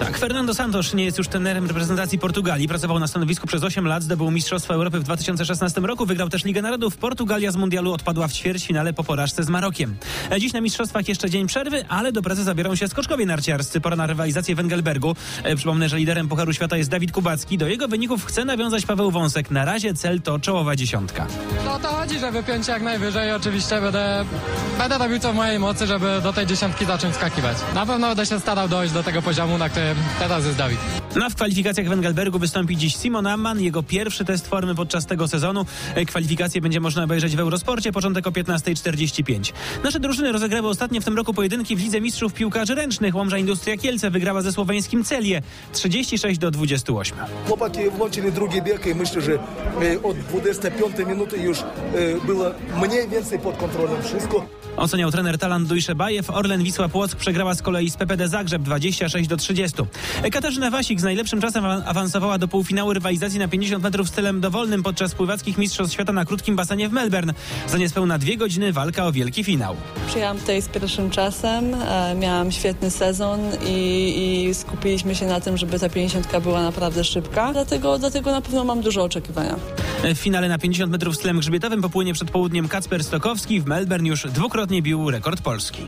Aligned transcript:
Tak, 0.00 0.18
Fernando 0.18 0.54
Santos 0.54 0.94
nie 0.94 1.04
jest 1.04 1.18
już 1.18 1.28
trenerem 1.28 1.66
reprezentacji 1.66 2.18
Portugalii. 2.18 2.68
Pracował 2.68 2.98
na 2.98 3.06
stanowisku 3.06 3.46
przez 3.46 3.62
8 3.64 3.86
lat, 3.86 4.02
zdobył 4.02 4.30
Mistrzostwa 4.30 4.74
Europy 4.74 5.00
w 5.00 5.02
2016 5.02 5.80
roku, 5.80 6.06
wygrał 6.06 6.28
też 6.28 6.44
Ligę 6.44 6.62
Narodów. 6.62 6.96
Portugalia 6.96 7.50
z 7.52 7.56
mundialu 7.56 7.92
odpadła 7.92 8.28
w 8.28 8.32
ćwierćfinale 8.32 8.92
po 8.92 9.04
porażce 9.04 9.44
z 9.44 9.48
Marokiem. 9.48 9.96
E, 10.30 10.40
Dziś 10.40 10.52
na 10.52 10.60
Mistrzostwach 10.60 11.08
jeszcze 11.08 11.30
dzień 11.30 11.46
przerwy, 11.46 11.84
ale 11.88 12.12
do 12.12 12.22
pracy 12.22 12.44
zabiorą 12.44 12.74
się 12.74 12.88
skoczkowie 12.88 13.26
narciarscy. 13.26 13.80
Pora 13.80 13.96
na 13.96 14.06
rywalizację 14.06 14.54
w 14.54 14.60
Engelbergu. 14.60 15.16
E, 15.42 15.56
Przypomnę, 15.56 15.88
że 15.88 15.96
liderem 15.96 16.28
Pucharu 16.28 16.52
Świata 16.52 16.76
jest 16.76 16.90
Dawid 16.90 17.12
Kubacki. 17.12 17.58
Do 17.58 17.68
jego 17.68 17.88
wyników 17.88 18.24
chce 18.24 18.44
nawiązać 18.44 18.86
Paweł 18.86 19.10
Wąsek. 19.10 19.50
Na 19.50 19.64
razie 19.64 19.94
cel 19.94 20.22
to 20.22 20.38
czołowa 20.38 20.76
dziesiątka. 20.76 21.26
No 21.64 21.78
to 21.78 21.88
chodzi, 21.88 22.18
żeby 22.18 22.42
piąć 22.42 22.68
jak 22.68 22.82
najwyżej. 22.82 23.32
Oczywiście 23.32 23.80
będę, 23.80 24.24
będę 24.78 24.98
robił 24.98 25.18
co 25.18 25.32
w 25.32 25.36
mojej 25.36 25.58
mocy, 25.58 25.86
żeby 25.86 26.20
do 26.22 26.32
tej 26.32 26.46
dziesiątki 26.46 26.84
zacząć 26.86 27.14
skakiwać. 27.14 27.56
Na 27.74 27.86
pewno 27.86 28.06
będę 28.08 28.26
się 28.26 28.40
starał 28.40 28.68
dojść 28.68 28.94
do 28.94 29.02
tego 29.02 29.22
poziomu, 29.22 29.58
na 29.58 29.68
którym 29.68 29.87
teraz 30.18 30.44
jest 30.44 30.58
Dawid. 30.58 30.78
Na 31.16 31.30
w 31.30 31.34
kwalifikacjach 31.34 31.88
w 31.88 31.92
Engelbergu 31.92 32.38
wystąpi 32.38 32.76
dziś 32.76 32.96
Simon 32.96 33.26
Amman. 33.26 33.60
Jego 33.60 33.82
pierwszy 33.82 34.24
test 34.24 34.48
formy 34.48 34.74
podczas 34.74 35.06
tego 35.06 35.28
sezonu. 35.28 35.66
E, 35.94 36.04
Kwalifikacje 36.04 36.60
będzie 36.60 36.80
można 36.80 37.04
obejrzeć 37.04 37.36
w 37.36 37.40
Eurosporcie. 37.40 37.92
Początek 37.92 38.26
o 38.26 38.30
15.45. 38.30 39.52
Nasze 39.84 40.00
drużyny 40.00 40.32
rozegrały 40.32 40.68
ostatnio 40.68 41.00
w 41.00 41.04
tym 41.04 41.16
roku 41.16 41.34
pojedynki 41.34 41.76
w 41.76 41.80
Lidze 41.80 42.00
Mistrzów 42.00 42.34
Piłkarzy 42.34 42.74
Ręcznych. 42.74 43.14
Łomża 43.14 43.38
Industria 43.38 43.76
Kielce 43.76 44.10
wygrała 44.10 44.42
ze 44.42 44.52
słoweńskim 44.52 45.04
Celię 45.04 45.42
36 45.72 46.38
do 46.38 46.50
28. 46.50 47.18
Chłopaki 47.46 47.80
włączyli 47.90 48.32
drugi 48.32 48.62
bieg 48.62 48.86
i 48.86 48.94
myślę, 48.94 49.22
że 49.22 49.32
e, 49.32 50.02
od 50.02 50.18
25 50.18 50.96
minuty 51.06 51.38
już 51.38 51.58
e, 51.58 51.64
było 52.26 52.44
mniej 52.88 53.08
więcej 53.08 53.38
pod 53.38 53.56
kontrolą 53.56 54.02
wszystko. 54.02 54.58
Oceniał 54.76 55.10
trener 55.10 55.38
Talant 55.38 55.68
Dujszebajew. 55.68 56.30
Orlen 56.30 56.62
Wisła 56.62 56.88
Płock 56.88 57.16
przegrała 57.16 57.54
z 57.54 57.62
kolei 57.62 57.90
z 57.90 57.96
PPD 57.96 58.28
Zagrzeb 58.28 58.62
26 58.62 59.28
do 59.28 59.36
30. 59.36 59.77
Katarzyna 60.32 60.70
Wasik 60.70 61.00
z 61.00 61.02
najlepszym 61.02 61.40
czasem 61.40 61.64
awan- 61.64 61.82
awansowała 61.86 62.38
do 62.38 62.48
półfinału 62.48 62.92
rywalizacji 62.92 63.38
na 63.38 63.48
50 63.48 63.84
metrów 63.84 64.08
stylem 64.08 64.40
dowolnym 64.40 64.82
podczas 64.82 65.14
pływackich 65.14 65.58
Mistrzostw 65.58 65.94
Świata 65.94 66.12
na 66.12 66.24
krótkim 66.24 66.56
basenie 66.56 66.88
w 66.88 66.92
Melbourne. 66.92 67.34
Za 67.68 67.78
niespełna 67.78 68.18
dwie 68.18 68.36
godziny 68.36 68.72
walka 68.72 69.06
o 69.06 69.12
wielki 69.12 69.44
finał. 69.44 69.76
Przyjechałam 70.06 70.38
tutaj 70.38 70.62
z 70.62 70.68
pierwszym 70.68 71.10
czasem, 71.10 71.74
e, 71.74 72.14
miałam 72.14 72.52
świetny 72.52 72.90
sezon 72.90 73.40
i, 73.66 74.46
i 74.48 74.54
skupiliśmy 74.54 75.14
się 75.14 75.26
na 75.26 75.40
tym, 75.40 75.56
żeby 75.56 75.78
ta 75.78 75.88
50 75.88 76.40
była 76.40 76.62
naprawdę 76.62 77.04
szybka. 77.04 77.52
Dlatego, 77.52 77.98
dlatego 77.98 78.30
na 78.32 78.40
pewno 78.40 78.64
mam 78.64 78.80
dużo 78.80 79.02
oczekiwania. 79.04 79.56
W 80.14 80.18
finale 80.18 80.48
na 80.48 80.58
50 80.58 80.92
metrów 80.92 81.16
stylem 81.16 81.38
grzbietowym 81.38 81.82
popłynie 81.82 82.14
przed 82.14 82.30
południem 82.30 82.68
Kacper 82.68 83.04
Stokowski. 83.04 83.60
W 83.60 83.66
Melbourne 83.66 84.08
już 84.08 84.22
dwukrotnie 84.26 84.82
bił 84.82 85.10
rekord 85.10 85.40
Polski. 85.42 85.82